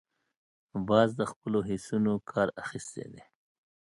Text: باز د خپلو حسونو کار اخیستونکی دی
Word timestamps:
باز 0.87 1.09
د 1.19 1.21
خپلو 1.31 1.59
حسونو 1.69 2.13
کار 2.31 2.47
اخیستونکی 2.63 3.09
دی 3.13 3.21